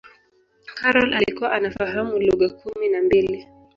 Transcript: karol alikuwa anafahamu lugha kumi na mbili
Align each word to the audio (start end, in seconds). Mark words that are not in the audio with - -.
karol 0.75 1.13
alikuwa 1.13 1.51
anafahamu 1.51 2.19
lugha 2.19 2.49
kumi 2.49 2.89
na 2.89 3.01
mbili 3.01 3.47